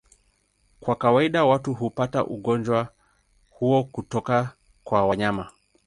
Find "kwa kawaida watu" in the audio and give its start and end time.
0.79-1.73